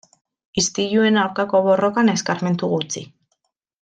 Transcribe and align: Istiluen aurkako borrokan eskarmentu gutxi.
Istiluen 0.61 1.21
aurkako 1.25 1.61
borrokan 1.67 2.11
eskarmentu 2.15 2.71
gutxi. 2.73 3.05